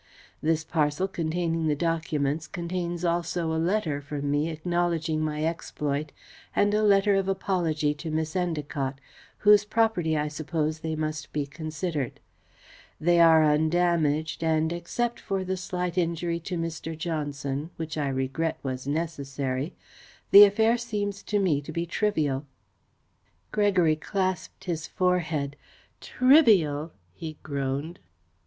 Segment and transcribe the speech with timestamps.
[0.41, 6.11] This parcel containing the documents contains also a letter from me acknowledging my exploit
[6.55, 8.95] and a letter of apology to Miss Endacott,
[9.37, 12.19] whose property I suppose they must be considered.
[12.99, 16.97] They are undamaged and, except for the slight injury to Mr.
[16.97, 19.75] Johnson, which I regret was necessary,
[20.31, 22.47] the affair seems to me to be trivial."
[23.51, 25.55] Gregory clasped his forehead.
[25.99, 27.99] "Trivial!" he groaned.